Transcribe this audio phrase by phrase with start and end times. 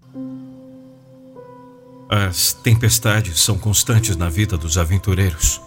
[2.08, 5.60] As tempestades são constantes na vida dos aventureiros.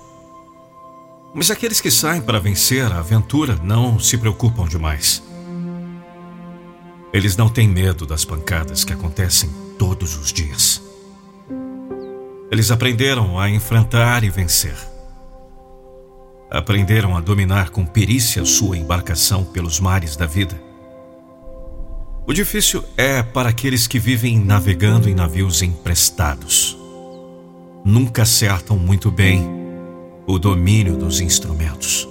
[1.35, 5.21] Mas aqueles que saem para vencer a aventura não se preocupam demais.
[7.11, 10.81] Eles não têm medo das pancadas que acontecem todos os dias.
[12.49, 14.77] Eles aprenderam a enfrentar e vencer.
[16.49, 20.57] Aprenderam a dominar com perícia sua embarcação pelos mares da vida.
[22.25, 26.77] O difícil é para aqueles que vivem navegando em navios emprestados.
[27.83, 29.64] Nunca acertam muito bem
[30.27, 32.07] o domínio dos instrumentos.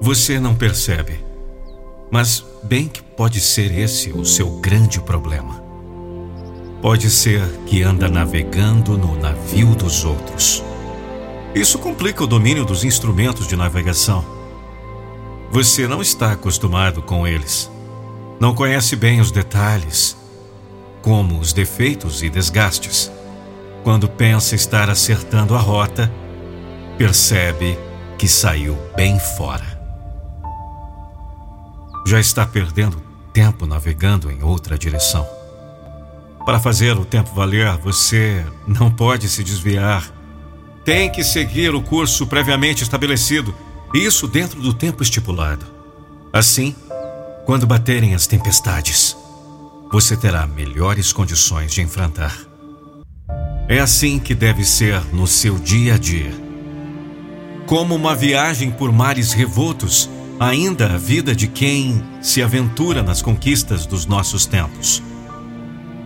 [0.00, 1.24] Você não percebe,
[2.10, 5.62] mas bem que pode ser esse o seu grande problema.
[6.82, 10.62] Pode ser que anda navegando no navio dos outros.
[11.54, 14.22] Isso complica o domínio dos instrumentos de navegação.
[15.50, 17.70] Você não está acostumado com eles.
[18.38, 20.14] Não conhece bem os detalhes,
[21.00, 23.10] como os defeitos e desgastes.
[23.82, 26.12] Quando pensa estar acertando a rota,
[26.96, 27.78] percebe
[28.18, 29.74] que saiu bem fora.
[32.06, 35.26] Já está perdendo tempo navegando em outra direção.
[36.44, 40.12] Para fazer o tempo valer, você não pode se desviar.
[40.84, 43.54] Tem que seguir o curso previamente estabelecido,
[43.94, 45.64] isso dentro do tempo estipulado.
[46.32, 46.76] Assim,
[47.46, 49.16] quando baterem as tempestades,
[49.90, 52.36] você terá melhores condições de enfrentar.
[53.66, 56.43] É assim que deve ser no seu dia a dia.
[57.74, 60.08] Como uma viagem por mares revoltos,
[60.38, 65.02] ainda a vida de quem se aventura nas conquistas dos nossos tempos.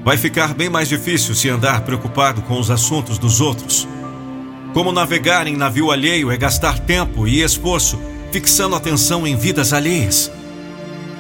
[0.03, 3.87] Vai ficar bem mais difícil se andar preocupado com os assuntos dos outros.
[4.73, 8.01] Como navegar em navio alheio é gastar tempo e esforço
[8.33, 10.33] fixando atenção em vidas alheias.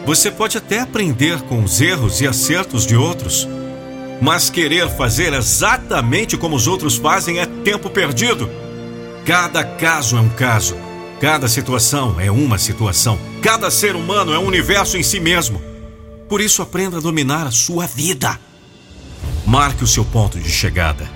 [0.06, 3.46] Você pode até aprender com os erros e acertos de outros,
[4.18, 8.48] mas querer fazer exatamente como os outros fazem é tempo perdido.
[9.24, 10.76] Cada caso é um caso.
[11.20, 13.18] Cada situação é uma situação.
[13.42, 15.60] Cada ser humano é um universo em si mesmo.
[16.28, 18.38] Por isso, aprenda a dominar a sua vida.
[19.46, 21.08] Marque o seu ponto de chegada.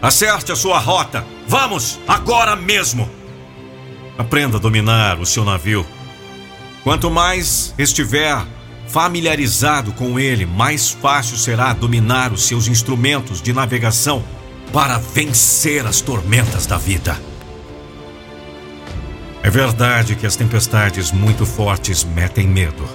[0.00, 1.24] Acerte a sua rota.
[1.46, 3.08] Vamos, agora mesmo.
[4.18, 5.86] Aprenda a dominar o seu navio.
[6.82, 8.44] Quanto mais estiver
[8.88, 14.24] familiarizado com ele, mais fácil será dominar os seus instrumentos de navegação
[14.72, 17.20] para vencer as tormentas da vida.
[19.42, 22.88] É verdade que as tempestades muito fortes metem medo.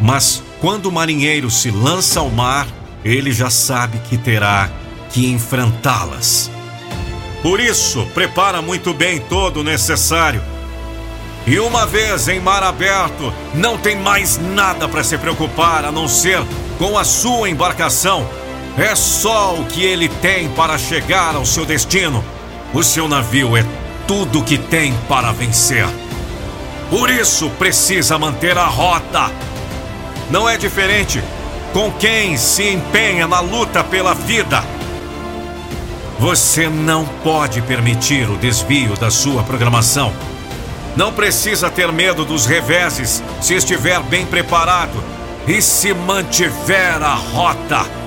[0.00, 2.66] Mas quando o marinheiro se lança ao mar,
[3.04, 4.68] ele já sabe que terá
[5.10, 6.50] que enfrentá-las.
[7.42, 10.42] Por isso, prepara muito bem todo o necessário.
[11.46, 16.08] E uma vez em mar aberto, não tem mais nada para se preocupar a não
[16.08, 16.42] ser
[16.76, 18.28] com a sua embarcação
[18.78, 22.22] é só o que ele tem para chegar ao seu destino.
[22.74, 23.64] O seu navio é
[24.06, 25.86] tudo que tem para vencer.
[26.90, 29.30] Por isso precisa manter a rota.
[30.30, 31.22] Não é diferente
[31.72, 34.62] com quem se empenha na luta pela vida.
[36.18, 40.12] Você não pode permitir o desvio da sua programação.
[40.96, 45.02] Não precisa ter medo dos reveses se estiver bem preparado
[45.46, 48.05] e se mantiver a rota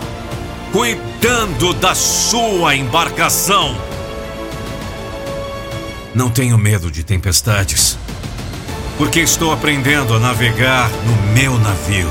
[0.72, 3.76] cuidando da sua embarcação.
[6.14, 7.98] Não tenho medo de tempestades,
[8.98, 12.08] porque estou aprendendo a navegar no meu navio.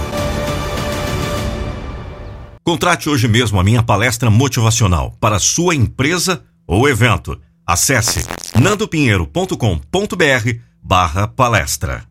[2.64, 7.40] Contrate hoje mesmo a minha palestra motivacional para sua empresa ou evento.
[7.66, 8.26] Acesse
[8.58, 12.07] nandopinheiro.com.br barra palestra.